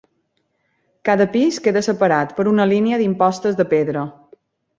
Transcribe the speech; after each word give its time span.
Cada 1.09 1.27
pis 1.35 1.59
queda 1.67 1.83
separat 1.89 2.33
per 2.39 2.47
una 2.53 2.67
línia 2.73 3.01
d'impostes 3.03 3.61
de 3.61 3.69
pedra. 3.77 4.09